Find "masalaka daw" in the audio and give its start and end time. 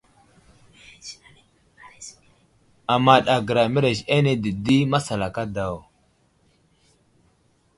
4.91-5.75